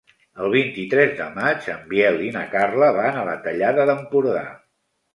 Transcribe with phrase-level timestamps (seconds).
[0.45, 4.47] El vint-i-tres de maig en Biel i na Carla van a la Tallada d'Empordà.